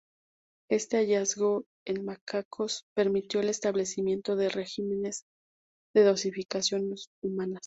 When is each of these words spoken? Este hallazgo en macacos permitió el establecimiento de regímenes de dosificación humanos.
Este 0.71 0.97
hallazgo 0.97 1.65
en 1.85 2.03
macacos 2.05 2.85
permitió 2.95 3.39
el 3.41 3.49
establecimiento 3.49 4.35
de 4.35 4.49
regímenes 4.49 5.25
de 5.93 6.03
dosificación 6.03 6.95
humanos. 7.23 7.59